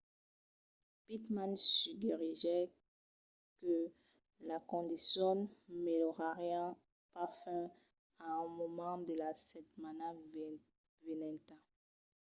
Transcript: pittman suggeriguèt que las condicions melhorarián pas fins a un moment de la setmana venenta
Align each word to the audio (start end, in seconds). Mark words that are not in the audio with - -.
pittman 1.05 1.51
suggeriguèt 1.79 2.71
que 3.59 3.75
las 4.47 4.65
condicions 4.73 5.47
melhorarián 5.85 6.69
pas 7.13 7.33
fins 7.43 7.73
a 8.29 8.29
un 8.47 8.51
moment 8.61 8.99
de 9.09 9.13
la 9.21 9.29
setmana 9.51 10.05
venenta 11.05 11.55